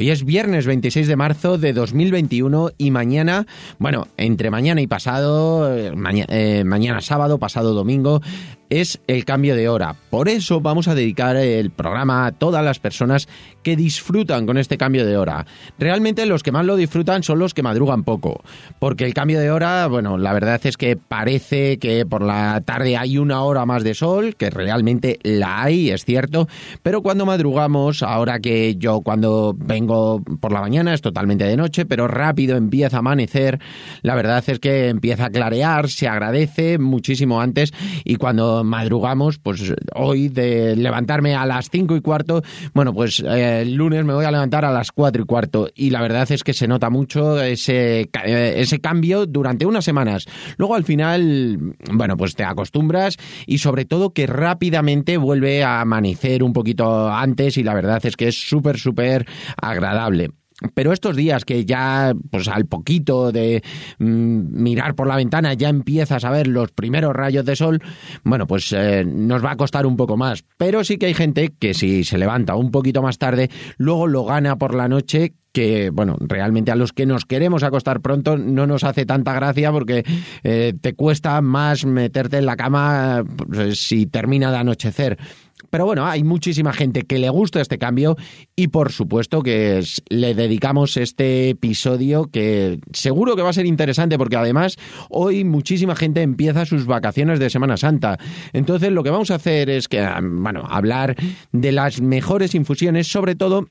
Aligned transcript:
Hoy 0.00 0.08
es 0.08 0.24
viernes 0.24 0.64
26 0.64 1.08
de 1.08 1.14
marzo 1.14 1.58
de 1.58 1.74
2021 1.74 2.70
y 2.78 2.90
mañana, 2.90 3.46
bueno, 3.78 4.06
entre 4.16 4.50
mañana 4.50 4.80
y 4.80 4.86
pasado, 4.86 5.76
eh, 5.76 5.92
eh, 6.28 6.64
mañana 6.64 7.02
sábado, 7.02 7.36
pasado 7.36 7.74
domingo, 7.74 8.22
es 8.70 9.00
el 9.08 9.24
cambio 9.24 9.56
de 9.56 9.68
hora. 9.68 9.96
Por 10.08 10.28
eso 10.28 10.60
vamos 10.60 10.88
a 10.88 10.94
dedicar 10.94 11.36
el 11.36 11.70
programa 11.70 12.24
a 12.24 12.32
todas 12.32 12.64
las 12.64 12.78
personas 12.78 13.28
que 13.62 13.76
disfrutan 13.76 14.46
con 14.46 14.56
este 14.56 14.78
cambio 14.78 15.04
de 15.04 15.18
hora. 15.18 15.44
Realmente 15.78 16.24
los 16.24 16.42
que 16.42 16.52
más 16.52 16.64
lo 16.64 16.76
disfrutan 16.76 17.22
son 17.22 17.40
los 17.40 17.52
que 17.52 17.64
madrugan 17.64 18.04
poco, 18.04 18.42
porque 18.78 19.04
el 19.04 19.12
cambio 19.12 19.40
de 19.40 19.50
hora, 19.50 19.86
bueno, 19.88 20.16
la 20.16 20.32
verdad 20.32 20.60
es 20.64 20.76
que 20.76 20.96
parece 20.96 21.78
que 21.78 22.06
por 22.06 22.22
la 22.22 22.62
tarde 22.64 22.96
hay 22.96 23.18
una 23.18 23.42
hora 23.42 23.66
más 23.66 23.82
de 23.82 23.94
sol, 23.94 24.36
que 24.36 24.50
realmente 24.50 25.18
la 25.24 25.62
hay, 25.62 25.90
es 25.90 26.04
cierto, 26.04 26.48
pero 26.82 27.02
cuando 27.02 27.26
madrugamos, 27.26 28.02
ahora 28.02 28.38
que 28.38 28.76
yo 28.76 29.00
cuando 29.00 29.54
vengo 29.58 29.89
por 30.40 30.52
la 30.52 30.60
mañana 30.60 30.94
es 30.94 31.00
totalmente 31.00 31.44
de 31.44 31.56
noche, 31.56 31.86
pero 31.86 32.08
rápido 32.08 32.56
empieza 32.56 32.96
a 32.96 33.00
amanecer, 33.00 33.58
la 34.02 34.14
verdad 34.14 34.42
es 34.46 34.58
que 34.58 34.88
empieza 34.88 35.26
a 35.26 35.30
clarear, 35.30 35.88
se 35.88 36.08
agradece 36.08 36.78
muchísimo 36.78 37.40
antes 37.40 37.72
y 38.04 38.16
cuando 38.16 38.64
madrugamos, 38.64 39.38
pues 39.38 39.74
hoy 39.94 40.28
de 40.28 40.76
levantarme 40.76 41.34
a 41.34 41.46
las 41.46 41.70
cinco 41.70 41.96
y 41.96 42.00
cuarto, 42.00 42.42
bueno, 42.74 42.92
pues 42.92 43.20
eh, 43.20 43.62
el 43.62 43.74
lunes 43.74 44.04
me 44.04 44.14
voy 44.14 44.24
a 44.24 44.30
levantar 44.30 44.64
a 44.64 44.70
las 44.70 44.92
cuatro 44.92 45.22
y 45.22 45.26
cuarto 45.26 45.68
y 45.74 45.90
la 45.90 46.00
verdad 46.00 46.30
es 46.30 46.44
que 46.44 46.52
se 46.52 46.68
nota 46.68 46.90
mucho 46.90 47.40
ese, 47.40 48.08
eh, 48.24 48.54
ese 48.56 48.80
cambio 48.80 49.26
durante 49.26 49.66
unas 49.66 49.84
semanas. 49.84 50.26
Luego 50.56 50.74
al 50.74 50.84
final, 50.84 51.58
bueno, 51.92 52.16
pues 52.16 52.34
te 52.34 52.44
acostumbras 52.44 53.16
y 53.46 53.58
sobre 53.58 53.84
todo 53.84 54.12
que 54.12 54.26
rápidamente 54.26 55.16
vuelve 55.16 55.62
a 55.62 55.80
amanecer 55.80 56.42
un 56.42 56.52
poquito 56.52 57.10
antes 57.10 57.56
y 57.56 57.62
la 57.62 57.74
verdad 57.74 58.04
es 58.04 58.16
que 58.16 58.28
es 58.28 58.36
súper, 58.36 58.78
súper 58.78 59.26
agradable. 59.56 59.79
Pero 60.74 60.92
estos 60.92 61.16
días 61.16 61.44
que 61.44 61.64
ya, 61.64 62.12
pues 62.30 62.48
al 62.48 62.66
poquito 62.66 63.32
de 63.32 63.62
mm, 63.98 64.62
mirar 64.62 64.94
por 64.94 65.06
la 65.06 65.16
ventana, 65.16 65.54
ya 65.54 65.68
empiezas 65.68 66.24
a 66.24 66.30
ver 66.30 66.46
los 66.46 66.70
primeros 66.72 67.14
rayos 67.14 67.44
de 67.44 67.56
sol, 67.56 67.82
bueno, 68.24 68.46
pues 68.46 68.72
eh, 68.72 69.04
nos 69.06 69.44
va 69.44 69.52
a 69.52 69.56
costar 69.56 69.86
un 69.86 69.96
poco 69.96 70.16
más. 70.16 70.44
Pero 70.58 70.84
sí 70.84 70.98
que 70.98 71.06
hay 71.06 71.14
gente 71.14 71.52
que 71.58 71.74
si 71.74 72.04
se 72.04 72.18
levanta 72.18 72.56
un 72.56 72.70
poquito 72.70 73.02
más 73.02 73.18
tarde, 73.18 73.50
luego 73.78 74.06
lo 74.06 74.24
gana 74.24 74.56
por 74.56 74.74
la 74.74 74.88
noche 74.88 75.34
que, 75.52 75.90
bueno, 75.90 76.16
realmente 76.20 76.70
a 76.70 76.76
los 76.76 76.92
que 76.92 77.06
nos 77.06 77.24
queremos 77.24 77.62
acostar 77.62 78.00
pronto 78.00 78.38
no 78.38 78.66
nos 78.66 78.84
hace 78.84 79.04
tanta 79.04 79.32
gracia 79.32 79.72
porque 79.72 80.04
eh, 80.44 80.74
te 80.80 80.94
cuesta 80.94 81.40
más 81.40 81.84
meterte 81.84 82.38
en 82.38 82.46
la 82.46 82.56
cama 82.56 83.24
pues, 83.48 83.80
si 83.80 84.06
termina 84.06 84.52
de 84.52 84.58
anochecer. 84.58 85.18
Pero 85.70 85.86
bueno, 85.86 86.06
hay 86.06 86.24
muchísima 86.24 86.72
gente 86.72 87.02
que 87.02 87.18
le 87.18 87.30
gusta 87.30 87.60
este 87.60 87.78
cambio 87.78 88.16
y 88.56 88.68
por 88.68 88.92
supuesto 88.92 89.42
que 89.42 89.82
le 90.08 90.34
dedicamos 90.34 90.96
este 90.96 91.50
episodio 91.50 92.28
que 92.30 92.80
seguro 92.92 93.36
que 93.36 93.42
va 93.42 93.50
a 93.50 93.54
ser 93.54 93.66
interesante 93.66 94.18
porque 94.18 94.36
además 94.36 94.76
hoy 95.08 95.44
muchísima 95.44 95.94
gente 95.94 96.22
empieza 96.22 96.66
sus 96.66 96.86
vacaciones 96.86 97.38
de 97.38 97.50
Semana 97.50 97.76
Santa. 97.76 98.18
Entonces 98.52 98.92
lo 98.92 99.02
que 99.02 99.10
vamos 99.10 99.30
a 99.30 99.36
hacer 99.36 99.70
es 99.70 99.88
que, 99.88 100.06
bueno, 100.22 100.64
hablar 100.68 101.16
de 101.52 101.72
las 101.72 102.00
mejores 102.00 102.54
infusiones, 102.54 103.06
sobre 103.06 103.34
todo 103.34 103.68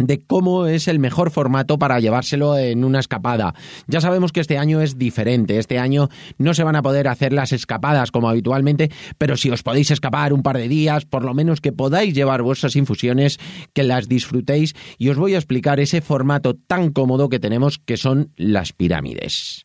de 0.00 0.20
cómo 0.20 0.66
es 0.66 0.88
el 0.88 0.98
mejor 0.98 1.30
formato 1.30 1.78
para 1.78 2.00
llevárselo 2.00 2.56
en 2.56 2.84
una 2.84 3.00
escapada. 3.00 3.54
Ya 3.86 4.00
sabemos 4.00 4.32
que 4.32 4.40
este 4.40 4.58
año 4.58 4.80
es 4.80 4.98
diferente, 4.98 5.58
este 5.58 5.78
año 5.78 6.08
no 6.38 6.54
se 6.54 6.64
van 6.64 6.76
a 6.76 6.82
poder 6.82 7.08
hacer 7.08 7.32
las 7.32 7.52
escapadas 7.52 8.10
como 8.10 8.28
habitualmente, 8.28 8.90
pero 9.18 9.36
si 9.36 9.50
os 9.50 9.62
podéis 9.62 9.90
escapar 9.90 10.32
un 10.32 10.42
par 10.42 10.56
de 10.56 10.68
días, 10.68 11.04
por 11.04 11.24
lo 11.24 11.34
menos 11.34 11.60
que 11.60 11.72
podáis 11.72 12.14
llevar 12.14 12.42
vuestras 12.42 12.76
infusiones, 12.76 13.38
que 13.72 13.82
las 13.82 14.08
disfrutéis 14.08 14.74
y 14.98 15.08
os 15.10 15.16
voy 15.16 15.34
a 15.34 15.38
explicar 15.38 15.80
ese 15.80 16.00
formato 16.00 16.54
tan 16.54 16.90
cómodo 16.90 17.28
que 17.28 17.38
tenemos 17.38 17.78
que 17.78 17.96
son 17.96 18.32
las 18.36 18.72
pirámides. 18.72 19.64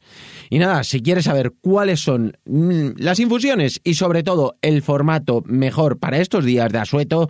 Y 0.49 0.59
nada, 0.59 0.83
si 0.83 1.01
quieres 1.01 1.25
saber 1.25 1.53
cuáles 1.61 2.01
son 2.01 2.37
mm, 2.45 2.89
las 2.97 3.19
infusiones 3.19 3.79
y 3.83 3.95
sobre 3.95 4.23
todo 4.23 4.53
el 4.61 4.81
formato 4.81 5.41
mejor 5.45 5.99
para 5.99 6.19
estos 6.19 6.45
días 6.45 6.71
de 6.71 6.79
asueto, 6.79 7.29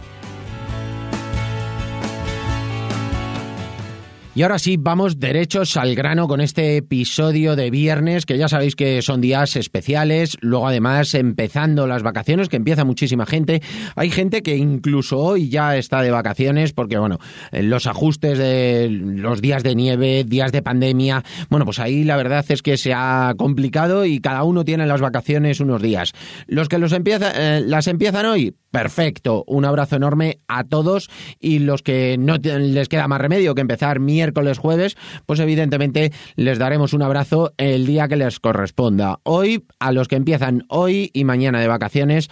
Y 4.33 4.43
ahora 4.43 4.59
sí, 4.59 4.77
vamos 4.79 5.19
derechos 5.19 5.75
al 5.75 5.93
grano 5.93 6.25
con 6.29 6.39
este 6.39 6.77
episodio 6.77 7.57
de 7.57 7.69
viernes, 7.69 8.25
que 8.25 8.37
ya 8.37 8.47
sabéis 8.47 8.77
que 8.77 9.01
son 9.01 9.19
días 9.19 9.57
especiales. 9.57 10.37
Luego, 10.39 10.69
además, 10.69 11.13
empezando 11.15 11.85
las 11.85 12.01
vacaciones, 12.01 12.47
que 12.47 12.55
empieza 12.55 12.85
muchísima 12.85 13.25
gente. 13.25 13.61
Hay 13.97 14.09
gente 14.09 14.41
que 14.41 14.55
incluso 14.55 15.19
hoy 15.19 15.49
ya 15.49 15.75
está 15.75 16.01
de 16.01 16.11
vacaciones, 16.11 16.71
porque, 16.71 16.97
bueno, 16.97 17.19
los 17.51 17.87
ajustes 17.87 18.37
de 18.37 18.87
los 18.89 19.41
días 19.41 19.63
de 19.63 19.75
nieve, 19.75 20.23
días 20.23 20.53
de 20.53 20.61
pandemia, 20.61 21.25
bueno, 21.49 21.65
pues 21.65 21.79
ahí 21.79 22.05
la 22.05 22.15
verdad 22.15 22.45
es 22.47 22.61
que 22.61 22.77
se 22.77 22.93
ha 22.93 23.33
complicado 23.35 24.05
y 24.05 24.21
cada 24.21 24.43
uno 24.43 24.63
tiene 24.63 24.85
las 24.85 25.01
vacaciones 25.01 25.59
unos 25.59 25.81
días. 25.81 26.13
Los 26.47 26.69
que 26.69 26.77
los 26.77 26.93
empieza, 26.93 27.33
eh, 27.35 27.63
las 27.65 27.87
empiezan 27.87 28.25
hoy, 28.27 28.55
perfecto. 28.71 29.43
Un 29.45 29.65
abrazo 29.65 29.97
enorme 29.97 30.39
a 30.47 30.63
todos 30.63 31.09
y 31.37 31.59
los 31.59 31.81
que 31.81 32.15
no 32.17 32.37
les 32.37 32.87
queda 32.87 33.09
más 33.09 33.19
remedio 33.19 33.55
que 33.55 33.61
empezar 33.61 33.99
miércoles, 33.99 34.20
jueves, 34.57 34.97
pues 35.25 35.39
evidentemente 35.39 36.11
les 36.35 36.59
daremos 36.59 36.93
un 36.93 37.01
abrazo 37.01 37.53
el 37.57 37.85
día 37.85 38.07
que 38.07 38.15
les 38.15 38.39
corresponda. 38.39 39.19
Hoy, 39.23 39.65
a 39.79 39.91
los 39.91 40.07
que 40.07 40.15
empiezan 40.15 40.65
hoy 40.69 41.09
y 41.13 41.23
mañana 41.23 41.59
de 41.59 41.67
vacaciones, 41.67 42.29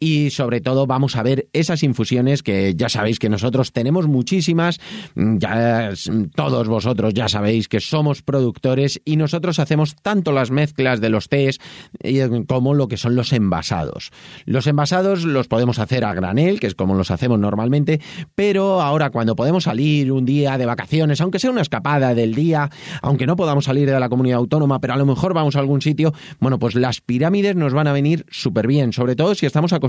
y 0.00 0.30
sobre 0.30 0.60
todo 0.60 0.86
vamos 0.86 1.16
a 1.16 1.22
ver 1.22 1.48
esas 1.52 1.82
infusiones 1.82 2.42
que 2.42 2.74
ya 2.76 2.88
sabéis 2.88 3.18
que 3.18 3.28
nosotros 3.28 3.72
tenemos 3.72 4.06
muchísimas, 4.06 4.80
ya 5.14 5.90
todos 6.34 6.68
vosotros 6.68 7.14
ya 7.14 7.28
sabéis 7.28 7.68
que 7.68 7.80
somos 7.80 8.22
productores 8.22 9.00
y 9.04 9.16
nosotros 9.16 9.58
hacemos 9.58 9.96
tanto 9.96 10.32
las 10.32 10.50
mezclas 10.50 11.00
de 11.00 11.08
los 11.08 11.28
tés 11.28 11.58
eh, 12.00 12.28
como 12.46 12.74
lo 12.74 12.86
que 12.88 12.96
son 12.96 13.16
los 13.16 13.32
envasados. 13.32 14.10
Los 14.44 14.66
envasados 14.66 15.24
los 15.24 15.48
podemos 15.48 15.78
hacer 15.78 16.04
a 16.04 16.14
granel, 16.14 16.60
que 16.60 16.68
es 16.68 16.74
como 16.74 16.94
los 16.94 17.10
hacemos 17.10 17.38
normalmente, 17.38 18.00
pero 18.34 18.80
ahora 18.80 19.10
cuando 19.10 19.34
podemos 19.34 19.64
salir 19.64 20.12
un 20.12 20.24
día 20.24 20.58
de 20.58 20.66
vacaciones, 20.66 21.20
aunque 21.20 21.40
sea 21.40 21.50
una 21.50 21.62
escapada 21.62 22.14
del 22.14 22.34
día, 22.34 22.70
aunque 23.02 23.26
no 23.26 23.34
podamos 23.34 23.64
salir 23.64 23.90
de 23.90 23.98
la 23.98 24.08
comunidad 24.08 24.38
autónoma, 24.38 24.80
pero 24.80 24.94
a 24.94 24.96
lo 24.96 25.06
mejor 25.06 25.34
vamos 25.34 25.56
a 25.56 25.58
algún 25.58 25.82
sitio, 25.82 26.12
bueno, 26.38 26.58
pues 26.58 26.76
las 26.76 27.00
pirámides 27.00 27.56
nos 27.56 27.72
van 27.72 27.88
a 27.88 27.92
venir 27.92 28.24
súper 28.30 28.68
bien, 28.68 28.92
sobre 28.92 29.16
todo 29.16 29.34
si 29.34 29.46
estamos 29.46 29.72
acostumbrados 29.72 29.87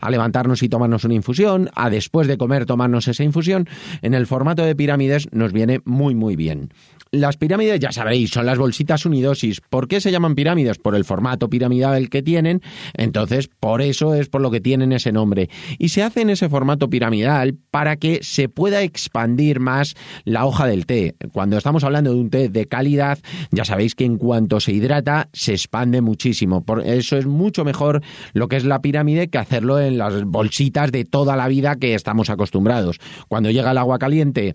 a 0.00 0.10
levantarnos 0.10 0.62
y 0.62 0.68
tomarnos 0.68 1.04
una 1.04 1.14
infusión, 1.14 1.70
a 1.74 1.90
después 1.90 2.26
de 2.28 2.38
comer 2.38 2.66
tomarnos 2.66 3.08
esa 3.08 3.24
infusión, 3.24 3.68
en 4.02 4.14
el 4.14 4.26
formato 4.26 4.64
de 4.64 4.76
pirámides 4.76 5.28
nos 5.32 5.52
viene 5.52 5.80
muy 5.84 6.14
muy 6.14 6.36
bien. 6.36 6.70
Las 7.10 7.38
pirámides, 7.38 7.80
ya 7.80 7.90
sabéis, 7.90 8.30
son 8.30 8.44
las 8.44 8.58
bolsitas 8.58 9.06
unidosis. 9.06 9.62
¿Por 9.62 9.88
qué 9.88 9.98
se 9.98 10.10
llaman 10.10 10.34
pirámides? 10.34 10.76
Por 10.76 10.94
el 10.94 11.06
formato 11.06 11.48
piramidal 11.48 12.10
que 12.10 12.22
tienen. 12.22 12.60
Entonces, 12.92 13.48
por 13.48 13.80
eso 13.80 14.14
es 14.14 14.28
por 14.28 14.42
lo 14.42 14.50
que 14.50 14.60
tienen 14.60 14.92
ese 14.92 15.10
nombre. 15.10 15.48
Y 15.78 15.88
se 15.88 16.02
hace 16.02 16.20
en 16.20 16.28
ese 16.28 16.50
formato 16.50 16.90
piramidal 16.90 17.56
para 17.70 17.96
que 17.96 18.20
se 18.22 18.50
pueda 18.50 18.82
expandir 18.82 19.58
más 19.58 19.94
la 20.24 20.44
hoja 20.44 20.66
del 20.66 20.84
té. 20.84 21.14
Cuando 21.32 21.56
estamos 21.56 21.82
hablando 21.82 22.12
de 22.12 22.20
un 22.20 22.28
té 22.28 22.50
de 22.50 22.66
calidad, 22.66 23.18
ya 23.52 23.64
sabéis 23.64 23.94
que 23.94 24.04
en 24.04 24.18
cuanto 24.18 24.60
se 24.60 24.72
hidrata, 24.72 25.30
se 25.32 25.52
expande 25.52 26.02
muchísimo. 26.02 26.62
Por 26.62 26.86
eso 26.86 27.16
es 27.16 27.24
mucho 27.24 27.64
mejor 27.64 28.02
lo 28.34 28.48
que 28.48 28.56
es 28.56 28.64
la 28.64 28.82
pirámide 28.82 29.07
que 29.28 29.38
hacerlo 29.38 29.80
en 29.80 29.98
las 29.98 30.24
bolsitas 30.24 30.92
de 30.92 31.04
toda 31.04 31.36
la 31.36 31.48
vida 31.48 31.76
que 31.76 31.94
estamos 31.94 32.30
acostumbrados. 32.30 32.98
Cuando 33.28 33.50
llega 33.50 33.70
el 33.70 33.78
agua 33.78 33.98
caliente 33.98 34.54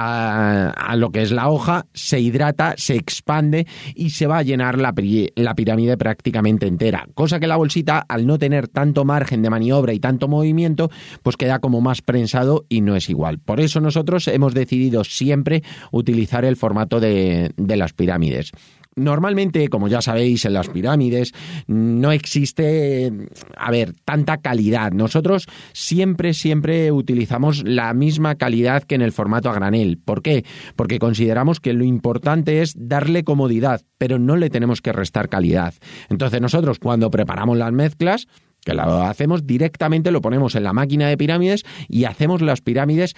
a, 0.00 0.94
lo 0.96 1.10
que 1.10 1.22
es 1.22 1.32
la 1.32 1.48
hoja, 1.48 1.86
se 1.92 2.20
hidrata, 2.20 2.74
se 2.76 2.94
expande 2.94 3.66
y 3.94 4.10
se 4.10 4.26
va 4.26 4.38
a 4.38 4.42
llenar 4.42 4.78
la, 4.78 4.92
pirámide 4.94 5.96
prácticamente 5.96 6.66
entera. 6.66 7.06
Cosa 7.14 7.40
que 7.40 7.46
la 7.46 7.56
bolsita, 7.56 8.04
al 8.08 8.26
no 8.26 8.38
tener 8.38 8.68
tanto 8.68 9.04
margen 9.04 9.42
de 9.42 9.50
maniobra 9.50 9.92
y 9.92 9.98
tanto 9.98 10.28
movimiento, 10.28 10.90
pues 11.22 11.36
queda 11.36 11.58
como 11.58 11.80
más 11.80 12.02
prensado 12.02 12.64
y 12.68 12.80
no 12.80 12.94
es 12.94 13.10
igual. 13.10 13.38
Por 13.38 13.60
eso 13.60 13.80
nosotros 13.80 14.28
hemos 14.28 14.54
decidido 14.54 15.04
siempre 15.04 15.62
utilizar 15.90 16.44
el 16.44 16.56
formato 16.56 17.00
de 17.00 17.52
las 17.56 17.92
pirámides. 17.92 18.52
Normalmente, 18.98 19.68
como 19.68 19.88
ya 19.88 20.02
sabéis, 20.02 20.44
en 20.44 20.52
las 20.52 20.68
pirámides 20.68 21.32
no 21.66 22.12
existe, 22.12 23.12
a 23.56 23.70
ver, 23.70 23.94
tanta 24.04 24.38
calidad. 24.38 24.92
Nosotros 24.92 25.46
siempre, 25.72 26.34
siempre 26.34 26.92
utilizamos 26.92 27.64
la 27.64 27.94
misma 27.94 28.34
calidad 28.34 28.82
que 28.82 28.94
en 28.94 29.02
el 29.02 29.12
formato 29.12 29.50
a 29.50 29.54
granel. 29.54 29.98
¿Por 30.04 30.22
qué? 30.22 30.44
Porque 30.76 30.98
consideramos 30.98 31.60
que 31.60 31.72
lo 31.72 31.84
importante 31.84 32.62
es 32.62 32.74
darle 32.76 33.24
comodidad, 33.24 33.82
pero 33.98 34.18
no 34.18 34.36
le 34.36 34.50
tenemos 34.50 34.80
que 34.80 34.92
restar 34.92 35.28
calidad. 35.28 35.74
Entonces 36.08 36.40
nosotros 36.40 36.78
cuando 36.78 37.10
preparamos 37.10 37.56
las 37.56 37.72
mezclas, 37.72 38.26
que 38.64 38.74
lo 38.74 39.02
hacemos 39.02 39.46
directamente, 39.46 40.10
lo 40.10 40.20
ponemos 40.20 40.54
en 40.54 40.64
la 40.64 40.72
máquina 40.72 41.08
de 41.08 41.16
pirámides 41.16 41.64
y 41.88 42.04
hacemos 42.04 42.42
las 42.42 42.60
pirámides 42.60 43.14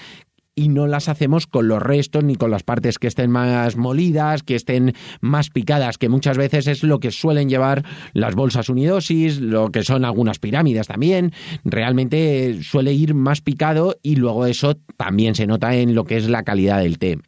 y 0.60 0.68
no 0.68 0.86
las 0.86 1.08
hacemos 1.08 1.46
con 1.46 1.68
los 1.68 1.82
restos 1.82 2.22
ni 2.22 2.36
con 2.36 2.50
las 2.50 2.64
partes 2.64 2.98
que 2.98 3.06
estén 3.06 3.30
más 3.30 3.76
molidas, 3.76 4.42
que 4.42 4.56
estén 4.56 4.92
más 5.22 5.48
picadas, 5.48 5.96
que 5.96 6.10
muchas 6.10 6.36
veces 6.36 6.66
es 6.66 6.82
lo 6.82 7.00
que 7.00 7.10
suelen 7.10 7.48
llevar 7.48 7.82
las 8.12 8.34
bolsas 8.34 8.68
unidosis, 8.68 9.40
lo 9.40 9.70
que 9.70 9.82
son 9.82 10.04
algunas 10.04 10.38
pirámides 10.38 10.86
también. 10.86 11.32
Realmente 11.64 12.62
suele 12.62 12.92
ir 12.92 13.14
más 13.14 13.40
picado 13.40 13.96
y 14.02 14.16
luego 14.16 14.44
eso 14.44 14.76
también 14.98 15.34
se 15.34 15.46
nota 15.46 15.74
en 15.74 15.94
lo 15.94 16.04
que 16.04 16.18
es 16.18 16.28
la 16.28 16.42
calidad 16.42 16.80
del 16.80 16.98
té. 16.98 17.18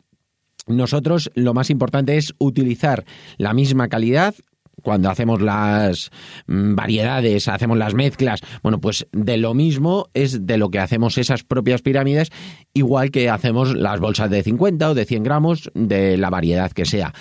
Nosotros 0.66 1.30
lo 1.34 1.54
más 1.54 1.70
importante 1.70 2.18
es 2.18 2.34
utilizar 2.36 3.06
la 3.38 3.54
misma 3.54 3.88
calidad, 3.88 4.34
cuando 4.82 5.10
hacemos 5.10 5.40
las 5.40 6.10
mm, 6.46 6.74
variedades, 6.74 7.48
hacemos 7.48 7.78
las 7.78 7.94
mezclas, 7.94 8.40
bueno, 8.62 8.80
pues 8.80 9.06
de 9.12 9.36
lo 9.36 9.54
mismo 9.54 10.08
es 10.14 10.46
de 10.46 10.58
lo 10.58 10.70
que 10.70 10.78
hacemos 10.78 11.18
esas 11.18 11.42
propias 11.44 11.82
pirámides, 11.82 12.30
igual 12.74 13.10
que 13.10 13.30
hacemos 13.30 13.74
las 13.74 14.00
bolsas 14.00 14.30
de 14.30 14.42
50 14.42 14.90
o 14.90 14.94
de 14.94 15.04
100 15.04 15.22
gramos 15.22 15.70
de 15.74 16.16
la 16.16 16.30
variedad 16.30 16.72
que 16.72 16.84
sea. 16.84 17.12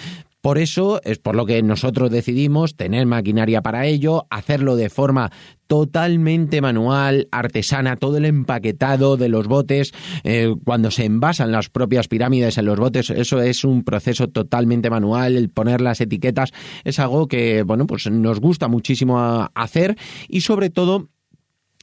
Por 0.41 0.57
eso 0.57 0.99
es 1.03 1.19
por 1.19 1.35
lo 1.35 1.45
que 1.45 1.61
nosotros 1.61 2.09
decidimos 2.09 2.75
tener 2.75 3.05
maquinaria 3.05 3.61
para 3.61 3.85
ello, 3.85 4.25
hacerlo 4.31 4.75
de 4.75 4.89
forma 4.89 5.31
totalmente 5.67 6.59
manual, 6.61 7.27
artesana, 7.31 7.95
todo 7.95 8.17
el 8.17 8.25
empaquetado 8.25 9.17
de 9.17 9.29
los 9.29 9.47
botes, 9.47 9.93
eh, 10.23 10.53
cuando 10.65 10.91
se 10.91 11.05
envasan 11.05 11.51
las 11.51 11.69
propias 11.69 12.07
pirámides 12.07 12.57
en 12.57 12.65
los 12.65 12.79
botes, 12.79 13.11
eso 13.11 13.39
es 13.41 13.63
un 13.63 13.83
proceso 13.83 14.27
totalmente 14.27 14.89
manual, 14.89 15.37
el 15.37 15.49
poner 15.49 15.79
las 15.79 16.01
etiquetas 16.01 16.51
es 16.83 16.99
algo 16.99 17.27
que, 17.27 17.63
bueno, 17.63 17.85
pues 17.85 18.09
nos 18.09 18.41
gusta 18.41 18.67
muchísimo 18.67 19.47
hacer 19.53 19.95
y 20.27 20.41
sobre 20.41 20.71
todo 20.71 21.07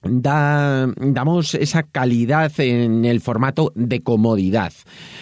da, 0.02 0.86
damos 0.96 1.54
esa 1.54 1.82
calidad 1.82 2.52
en 2.58 3.04
el 3.04 3.20
formato 3.20 3.72
de 3.74 4.00
comodidad. 4.00 4.72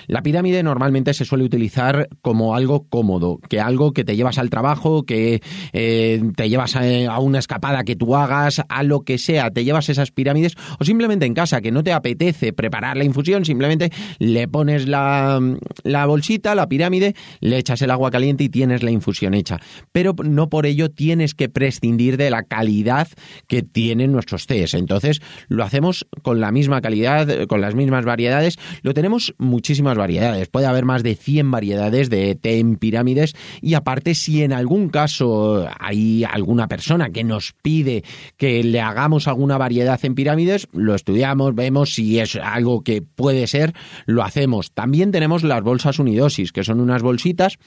La 0.07 0.23
pirámide 0.23 0.63
normalmente 0.63 1.15
se 1.15 1.25
suele 1.25 1.45
utilizar 1.45 2.09
como 2.23 2.55
algo 2.55 2.87
cómodo, 2.89 3.39
que 3.49 3.61
algo 3.61 3.93
que 3.93 4.05
te 4.05 4.17
llevas 4.17 4.39
al 4.39 4.51
trabajo, 4.51 5.05
que 5.05 5.43
eh, 5.73 6.23
te 6.37 6.49
llevas 6.49 6.77
a, 6.77 7.19
una 7.19 7.39
escapada 7.39 7.85
que 7.85 7.97
tú 7.97 8.15
hagas, 8.15 8.63
a 8.69 8.83
lo 8.83 9.01
que 9.01 9.19
sea, 9.19 9.51
te 9.51 9.65
llevas 9.65 9.89
esas 9.89 10.11
pirámides 10.11 10.55
o 10.79 10.85
simplemente 10.85 11.27
en 11.27 11.35
casa, 11.35 11.61
que 11.61 11.73
no 11.73 11.83
te 11.83 11.93
apetece 11.93 12.53
preparar 12.53 12.97
la 12.97 13.05
infusión, 13.05 13.45
simplemente 13.45 13.91
le 14.19 14.47
pones 14.49 14.87
la, 14.87 15.41
la 15.83 16.07
bolsita, 16.07 16.55
la 16.55 16.69
pirámide, 16.69 17.15
le 17.41 17.59
echas 17.59 17.83
el 17.83 17.91
agua 17.91 18.11
caliente 18.11 18.45
y 18.45 18.49
tienes 18.49 18.83
la 18.83 18.91
infusión 18.91 19.35
hecha. 19.35 19.61
Pero 19.93 20.15
no 20.23 20.49
por 20.49 20.67
ello 20.67 20.91
tienes 20.91 21.35
que 21.35 21.49
prescindir 21.49 22.17
de 22.17 22.31
la 22.31 22.43
calidad 22.43 23.09
que 23.47 23.63
tienen 23.63 24.13
nuestros 24.13 24.47
Entonces 24.75 25.21
lo 25.49 25.65
hacemos 25.65 26.07
con 26.23 26.41
la 26.41 26.53
misma 26.53 26.81
calidad, 26.81 27.47
con 27.47 27.61
las 27.61 27.75
mismas 27.75 28.05
variedades. 28.05 28.59
Lo 28.83 28.95
tenemos 28.95 29.35
muchísimas 29.39 29.97
variedades. 29.97 30.49
Puede 30.49 30.67
haber 30.67 30.85
más 30.85 31.03
de 31.03 31.15
100 31.15 31.51
variedades 31.51 32.11
de 32.11 32.35
té 32.35 32.59
en 32.59 32.77
pirámides 32.77 33.35
y 33.61 33.75
aparte 33.75 34.15
si 34.15 34.43
en 34.43 34.53
algún 34.53 34.89
caso 34.89 35.67
hay 35.79 36.25
alguna 36.25 36.69
persona 36.69 37.11
que 37.11 37.25
nos 37.25 37.53
pide 37.63 38.05
que 38.37 38.63
le 38.63 38.81
hagamos 38.81 39.29
alguna 39.29 39.59
variedad 39.59 39.99
en 40.03 40.15
pirámides, 40.15 40.69
lo 40.73 40.95
estudiamos, 40.95 41.55
vemos 41.55 41.95
si 41.95 42.19
es 42.19 42.37
algo 42.37 42.83
que 42.83 43.03
puede 43.03 43.47
ser, 43.47 43.73
lo 44.07 44.23
hacemos. 44.23 44.73
También 44.73 45.11
tenemos 45.11 45.43
las 45.43 45.63
bolsas 45.63 45.99
unidosis, 45.99 46.53
que 46.53 46.65
son 46.65 46.81
unas 46.81 47.03
bolsitas 47.03 47.59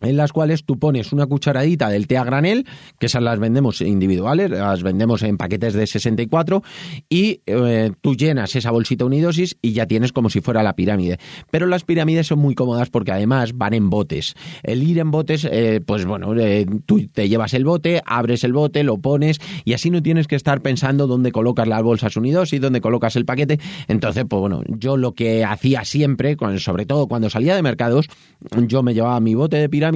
en 0.00 0.16
las 0.16 0.32
cuales 0.32 0.64
tú 0.64 0.78
pones 0.78 1.12
una 1.12 1.26
cucharadita 1.26 1.88
del 1.88 2.06
té 2.06 2.16
a 2.16 2.24
granel, 2.24 2.66
que 2.98 3.06
esas 3.06 3.22
las 3.22 3.38
vendemos 3.38 3.80
individuales, 3.80 4.50
las 4.50 4.82
vendemos 4.82 5.22
en 5.22 5.36
paquetes 5.36 5.74
de 5.74 5.86
64, 5.86 6.62
y 7.08 7.40
eh, 7.46 7.90
tú 8.00 8.14
llenas 8.14 8.54
esa 8.54 8.70
bolsita 8.70 9.04
unidosis 9.04 9.56
y 9.60 9.72
ya 9.72 9.86
tienes 9.86 10.12
como 10.12 10.30
si 10.30 10.40
fuera 10.40 10.62
la 10.62 10.74
pirámide. 10.74 11.18
Pero 11.50 11.66
las 11.66 11.84
pirámides 11.84 12.28
son 12.28 12.38
muy 12.38 12.54
cómodas 12.54 12.90
porque 12.90 13.12
además 13.12 13.52
van 13.54 13.74
en 13.74 13.90
botes. 13.90 14.34
El 14.62 14.82
ir 14.82 14.98
en 14.98 15.10
botes, 15.10 15.46
eh, 15.50 15.80
pues 15.84 16.04
bueno, 16.04 16.34
eh, 16.38 16.66
tú 16.86 17.08
te 17.08 17.28
llevas 17.28 17.54
el 17.54 17.64
bote, 17.64 18.00
abres 18.06 18.44
el 18.44 18.52
bote, 18.52 18.84
lo 18.84 18.98
pones 18.98 19.40
y 19.64 19.72
así 19.72 19.90
no 19.90 20.02
tienes 20.02 20.28
que 20.28 20.36
estar 20.36 20.60
pensando 20.60 21.06
dónde 21.06 21.32
colocas 21.32 21.66
las 21.66 21.82
bolsas 21.82 22.16
unidosis, 22.16 22.60
dónde 22.60 22.80
colocas 22.80 23.16
el 23.16 23.24
paquete. 23.24 23.58
Entonces, 23.88 24.24
pues 24.28 24.40
bueno, 24.40 24.62
yo 24.68 24.96
lo 24.96 25.12
que 25.12 25.44
hacía 25.44 25.84
siempre, 25.84 26.36
sobre 26.58 26.86
todo 26.86 27.08
cuando 27.08 27.30
salía 27.30 27.56
de 27.56 27.62
mercados, 27.62 28.08
yo 28.66 28.82
me 28.82 28.94
llevaba 28.94 29.18
mi 29.20 29.34
bote 29.34 29.56
de 29.56 29.68
pirámide 29.68 29.87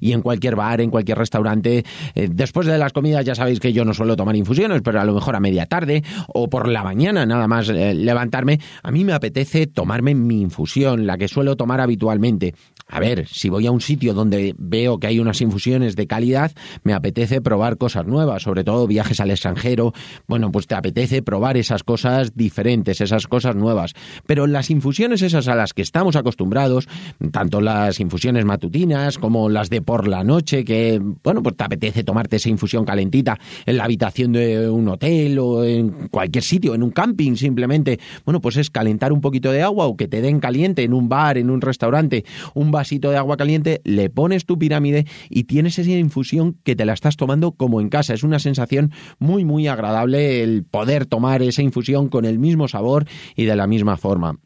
y 0.00 0.12
en 0.12 0.22
cualquier 0.22 0.56
bar, 0.56 0.80
en 0.80 0.90
cualquier 0.90 1.18
restaurante. 1.18 1.84
Eh, 2.14 2.28
después 2.30 2.66
de 2.66 2.78
las 2.78 2.92
comidas 2.92 3.24
ya 3.24 3.34
sabéis 3.34 3.60
que 3.60 3.72
yo 3.72 3.84
no 3.84 3.94
suelo 3.94 4.16
tomar 4.16 4.36
infusiones, 4.36 4.82
pero 4.82 5.00
a 5.00 5.04
lo 5.04 5.14
mejor 5.14 5.36
a 5.36 5.40
media 5.40 5.66
tarde 5.66 6.02
o 6.28 6.48
por 6.48 6.68
la 6.68 6.82
mañana 6.82 7.26
nada 7.26 7.48
más 7.48 7.68
eh, 7.68 7.94
levantarme, 7.94 8.60
a 8.82 8.90
mí 8.90 9.04
me 9.04 9.12
apetece 9.12 9.66
tomarme 9.66 10.14
mi 10.14 10.40
infusión, 10.40 11.06
la 11.06 11.18
que 11.18 11.28
suelo 11.28 11.56
tomar 11.56 11.80
habitualmente. 11.80 12.54
A 12.88 13.00
ver, 13.00 13.26
si 13.26 13.48
voy 13.48 13.66
a 13.66 13.70
un 13.70 13.80
sitio 13.80 14.12
donde 14.12 14.54
veo 14.58 14.98
que 14.98 15.06
hay 15.06 15.18
unas 15.18 15.40
infusiones 15.40 15.96
de 15.96 16.06
calidad, 16.06 16.52
me 16.82 16.92
apetece 16.92 17.40
probar 17.40 17.78
cosas 17.78 18.06
nuevas, 18.06 18.42
sobre 18.42 18.64
todo 18.64 18.86
viajes 18.86 19.18
al 19.20 19.30
extranjero. 19.30 19.94
Bueno, 20.26 20.52
pues 20.52 20.66
te 20.66 20.74
apetece 20.74 21.22
probar 21.22 21.56
esas 21.56 21.84
cosas 21.84 22.36
diferentes, 22.36 23.00
esas 23.00 23.26
cosas 23.28 23.56
nuevas. 23.56 23.94
Pero 24.26 24.46
las 24.46 24.70
infusiones 24.70 25.22
esas 25.22 25.48
a 25.48 25.54
las 25.54 25.72
que 25.72 25.82
estamos 25.82 26.16
acostumbrados, 26.16 26.86
tanto 27.30 27.60
las 27.60 27.98
infusiones 28.00 28.44
matutinas 28.44 29.18
como 29.32 29.48
las 29.48 29.70
de 29.70 29.80
por 29.80 30.08
la 30.08 30.24
noche, 30.24 30.62
que, 30.62 31.00
bueno, 31.24 31.42
pues 31.42 31.56
te 31.56 31.64
apetece 31.64 32.04
tomarte 32.04 32.36
esa 32.36 32.50
infusión 32.50 32.84
calentita 32.84 33.38
en 33.64 33.78
la 33.78 33.84
habitación 33.84 34.32
de 34.32 34.68
un 34.68 34.86
hotel 34.88 35.38
o 35.38 35.64
en 35.64 36.08
cualquier 36.08 36.44
sitio, 36.44 36.74
en 36.74 36.82
un 36.82 36.90
camping 36.90 37.36
simplemente. 37.36 37.98
Bueno, 38.26 38.42
pues 38.42 38.58
es 38.58 38.68
calentar 38.68 39.10
un 39.10 39.22
poquito 39.22 39.50
de 39.50 39.62
agua 39.62 39.86
o 39.86 39.96
que 39.96 40.06
te 40.06 40.20
den 40.20 40.38
caliente 40.38 40.82
en 40.82 40.92
un 40.92 41.08
bar, 41.08 41.38
en 41.38 41.48
un 41.48 41.62
restaurante, 41.62 42.26
un 42.52 42.70
vasito 42.72 43.10
de 43.10 43.16
agua 43.16 43.38
caliente, 43.38 43.80
le 43.84 44.10
pones 44.10 44.44
tu 44.44 44.58
pirámide 44.58 45.06
y 45.30 45.44
tienes 45.44 45.78
esa 45.78 45.92
infusión 45.92 46.58
que 46.62 46.76
te 46.76 46.84
la 46.84 46.92
estás 46.92 47.16
tomando 47.16 47.52
como 47.52 47.80
en 47.80 47.88
casa. 47.88 48.12
Es 48.12 48.24
una 48.24 48.38
sensación 48.38 48.92
muy, 49.18 49.46
muy 49.46 49.66
agradable 49.66 50.42
el 50.42 50.62
poder 50.64 51.06
tomar 51.06 51.42
esa 51.42 51.62
infusión 51.62 52.08
con 52.08 52.26
el 52.26 52.38
mismo 52.38 52.68
sabor 52.68 53.06
y 53.34 53.46
de 53.46 53.56
la 53.56 53.66
misma 53.66 53.96
forma. 53.96 54.36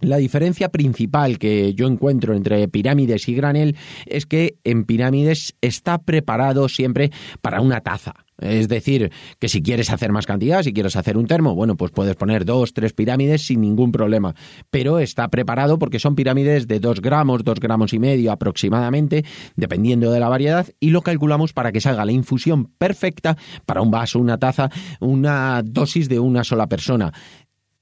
La 0.00 0.16
diferencia 0.16 0.70
principal 0.70 1.38
que 1.38 1.74
yo 1.74 1.86
encuentro 1.86 2.34
entre 2.34 2.66
pirámides 2.68 3.28
y 3.28 3.34
granel 3.34 3.76
es 4.06 4.24
que 4.24 4.56
en 4.64 4.84
pirámides 4.84 5.54
está 5.60 5.98
preparado 5.98 6.68
siempre 6.68 7.10
para 7.42 7.60
una 7.60 7.80
taza. 7.80 8.14
Es 8.40 8.68
decir, 8.68 9.12
que 9.38 9.48
si 9.48 9.62
quieres 9.62 9.90
hacer 9.90 10.12
más 10.12 10.26
cantidad, 10.26 10.62
si 10.62 10.72
quieres 10.72 10.96
hacer 10.96 11.18
un 11.18 11.26
termo, 11.26 11.54
bueno, 11.54 11.76
pues 11.76 11.92
puedes 11.92 12.16
poner 12.16 12.46
dos, 12.46 12.72
tres 12.72 12.94
pirámides 12.94 13.46
sin 13.46 13.60
ningún 13.60 13.92
problema. 13.92 14.34
Pero 14.70 14.98
está 14.98 15.28
preparado 15.28 15.78
porque 15.78 15.98
son 15.98 16.14
pirámides 16.14 16.66
de 16.66 16.80
dos 16.80 17.02
gramos, 17.02 17.44
dos 17.44 17.60
gramos 17.60 17.92
y 17.92 17.98
medio 17.98 18.32
aproximadamente, 18.32 19.24
dependiendo 19.56 20.10
de 20.10 20.20
la 20.20 20.30
variedad, 20.30 20.66
y 20.80 20.88
lo 20.90 21.02
calculamos 21.02 21.52
para 21.52 21.70
que 21.70 21.82
salga 21.82 22.06
la 22.06 22.12
infusión 22.12 22.64
perfecta 22.78 23.36
para 23.66 23.82
un 23.82 23.90
vaso, 23.90 24.18
una 24.18 24.38
taza, 24.38 24.70
una 25.00 25.62
dosis 25.62 26.08
de 26.08 26.18
una 26.18 26.42
sola 26.42 26.66
persona. 26.66 27.12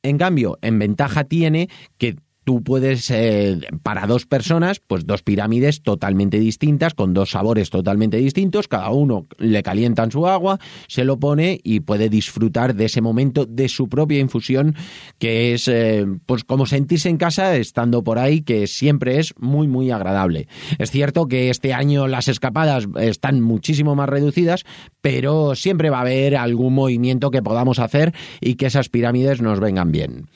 En 0.08 0.16
cambio, 0.16 0.58
en 0.62 0.78
ventaja 0.78 1.24
tiene 1.24 1.68
que 1.98 2.16
tú 2.48 2.62
puedes, 2.62 3.10
eh, 3.10 3.60
para 3.82 4.06
dos 4.06 4.24
personas, 4.24 4.80
pues 4.80 5.04
dos 5.04 5.22
pirámides 5.22 5.82
totalmente 5.82 6.38
distintas, 6.38 6.94
con 6.94 7.12
dos 7.12 7.32
sabores 7.32 7.68
totalmente 7.68 8.16
distintos, 8.16 8.68
cada 8.68 8.88
uno 8.88 9.26
le 9.36 9.62
calientan 9.62 10.10
su 10.10 10.26
agua, 10.26 10.58
se 10.86 11.04
lo 11.04 11.20
pone 11.20 11.60
y 11.62 11.80
puede 11.80 12.08
disfrutar 12.08 12.74
de 12.74 12.86
ese 12.86 13.02
momento 13.02 13.44
de 13.44 13.68
su 13.68 13.90
propia 13.90 14.18
infusión, 14.18 14.76
que 15.18 15.52
es 15.52 15.68
eh, 15.68 16.06
pues 16.24 16.42
como 16.42 16.64
sentirse 16.64 17.10
en 17.10 17.18
casa 17.18 17.54
estando 17.54 18.02
por 18.02 18.18
ahí, 18.18 18.40
que 18.40 18.66
siempre 18.66 19.18
es 19.18 19.34
muy, 19.38 19.68
muy 19.68 19.90
agradable. 19.90 20.48
Es 20.78 20.90
cierto 20.90 21.28
que 21.28 21.50
este 21.50 21.74
año 21.74 22.08
las 22.08 22.28
escapadas 22.28 22.88
están 22.98 23.42
muchísimo 23.42 23.94
más 23.94 24.08
reducidas, 24.08 24.64
pero 25.02 25.54
siempre 25.54 25.90
va 25.90 25.98
a 25.98 26.00
haber 26.00 26.34
algún 26.34 26.72
movimiento 26.72 27.30
que 27.30 27.42
podamos 27.42 27.78
hacer 27.78 28.14
y 28.40 28.54
que 28.54 28.64
esas 28.64 28.88
pirámides 28.88 29.42
nos 29.42 29.60
vengan 29.60 29.92
bien. 29.92 30.28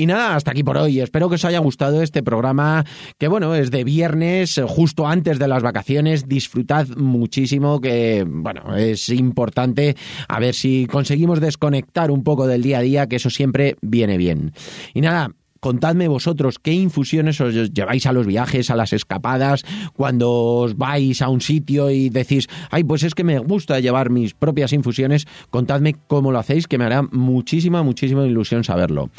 Y 0.00 0.06
nada, 0.06 0.34
hasta 0.34 0.52
aquí 0.52 0.64
por 0.64 0.78
hoy. 0.78 0.98
Espero 0.98 1.28
que 1.28 1.34
os 1.34 1.44
haya 1.44 1.58
gustado 1.58 2.00
este 2.00 2.22
programa, 2.22 2.86
que 3.18 3.28
bueno, 3.28 3.54
es 3.54 3.70
de 3.70 3.84
viernes, 3.84 4.58
justo 4.66 5.06
antes 5.06 5.38
de 5.38 5.46
las 5.46 5.62
vacaciones. 5.62 6.26
Disfrutad 6.26 6.88
muchísimo, 6.96 7.82
que 7.82 8.24
bueno, 8.26 8.74
es 8.76 9.10
importante 9.10 9.96
a 10.26 10.40
ver 10.40 10.54
si 10.54 10.86
conseguimos 10.86 11.38
desconectar 11.38 12.10
un 12.10 12.24
poco 12.24 12.46
del 12.46 12.62
día 12.62 12.78
a 12.78 12.80
día, 12.80 13.06
que 13.08 13.16
eso 13.16 13.28
siempre 13.28 13.76
viene 13.82 14.16
bien. 14.16 14.54
Y 14.94 15.02
nada, 15.02 15.34
contadme 15.60 16.08
vosotros 16.08 16.58
qué 16.58 16.72
infusiones 16.72 17.40
os 17.40 17.72
lleváis 17.72 18.06
a 18.06 18.12
los 18.12 18.26
viajes, 18.26 18.70
a 18.70 18.76
las 18.76 18.92
escapadas, 18.92 19.64
cuando 19.94 20.30
os 20.32 20.76
vais 20.76 21.20
a 21.22 21.28
un 21.28 21.40
sitio 21.40 21.90
y 21.90 22.08
decís, 22.08 22.48
ay, 22.70 22.84
pues 22.84 23.02
es 23.02 23.14
que 23.14 23.24
me 23.24 23.38
gusta 23.38 23.78
llevar 23.78 24.10
mis 24.10 24.34
propias 24.34 24.72
infusiones, 24.72 25.26
contadme 25.50 25.96
cómo 26.06 26.32
lo 26.32 26.38
hacéis, 26.38 26.66
que 26.66 26.78
me 26.78 26.84
hará 26.84 27.02
muchísima, 27.02 27.82
muchísima 27.82 28.26
ilusión 28.26 28.64
saberlo. 28.64 29.10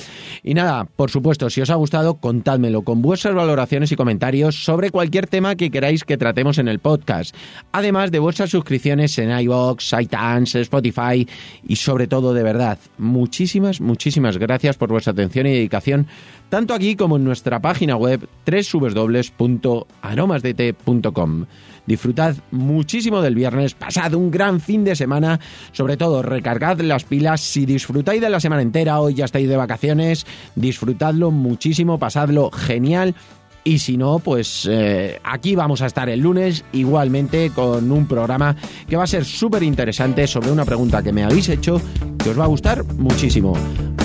Y 0.44 0.54
nada, 0.56 0.86
por 0.86 1.12
supuesto, 1.12 1.50
si 1.50 1.62
os 1.62 1.70
ha 1.70 1.76
gustado, 1.76 2.16
contádmelo 2.16 2.82
con 2.82 3.02
vuestras 3.02 3.36
valoraciones 3.36 3.92
y 3.92 3.96
comentarios 3.96 4.64
sobre 4.64 4.90
cualquier 4.90 5.28
tema 5.28 5.56
que 5.56 5.70
queráis 5.70 6.04
que 6.04 6.18
tratemos 6.18 6.58
en 6.58 6.68
el 6.68 6.80
podcast, 6.80 7.36
además 7.72 8.12
de 8.12 8.20
vuestras 8.20 8.50
suscripciones 8.50 9.18
en 9.20 9.38
iVoox, 9.40 9.94
iTunes, 10.00 10.56
Spotify 10.56 11.28
y 11.68 11.76
sobre 11.76 12.08
todo, 12.08 12.34
de 12.34 12.44
verdad, 12.44 12.80
muchísimas, 12.98 13.80
muchísimas 13.80 14.38
gracias 14.38 14.78
por 14.78 14.90
vuestra 14.90 15.14
atención 15.14 15.46
y 15.46 15.52
dedicación 15.52 16.08
tanto 16.50 16.74
aquí 16.74 16.96
como 16.96 17.18
en 17.18 17.24
nuestra 17.24 17.60
página 17.60 17.96
web 17.96 18.28
www.aromasdt.com. 18.46 21.46
Disfrutad 21.86 22.36
muchísimo 22.52 23.22
del 23.22 23.36
viernes, 23.36 23.74
pasad 23.74 24.14
un 24.14 24.30
gran 24.30 24.60
fin 24.60 24.84
de 24.84 24.96
semana, 24.96 25.40
sobre 25.72 25.98
todo 25.98 26.22
recargad 26.22 26.80
las 26.82 27.04
pilas, 27.04 27.42
si 27.42 27.66
disfrutáis 27.66 28.22
de 28.22 28.30
la 28.30 28.40
semana 28.40 28.62
entera, 28.62 29.00
hoy 29.00 29.16
ya 29.16 29.26
estáis 29.26 29.50
de 29.50 29.58
vacaciones, 29.58 30.28
disfrutadlo 30.56 31.32
muchísimo, 31.32 31.98
pasadlo 31.98 32.52
genial 32.52 33.16
y 33.64 33.80
si 33.80 33.98
no, 33.98 34.20
pues 34.20 34.68
eh, 34.70 35.20
aquí 35.24 35.56
vamos 35.56 35.82
a 35.82 35.86
estar 35.86 36.10
el 36.10 36.20
lunes 36.20 36.66
igualmente 36.72 37.52
con 37.52 37.92
un 37.92 38.08
programa 38.08 38.56
que 38.88 38.96
va 38.96 39.04
a 39.04 39.08
ser 39.08 39.24
súper 39.24 39.64
interesante 39.64 40.26
sobre 40.28 40.52
una 40.52 40.66
pregunta 40.66 41.04
que 41.04 41.14
me 41.14 41.24
habéis 41.24 41.50
hecho 41.50 41.80
que 42.24 42.32
os 42.32 42.40
va 42.40 42.46
a 42.46 42.48
gustar 42.48 42.84
muchísimo. 42.96 43.54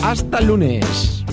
Hasta 0.02 0.38
el 0.38 0.46
lunes. 0.46 1.24